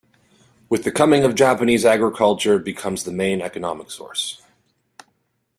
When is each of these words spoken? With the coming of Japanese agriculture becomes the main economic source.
With 0.67 0.83
the 0.83 0.91
coming 0.91 1.23
of 1.23 1.35
Japanese 1.35 1.85
agriculture 1.85 2.57
becomes 2.57 3.03
the 3.03 3.11
main 3.11 3.39
economic 3.39 3.91
source. 3.91 4.41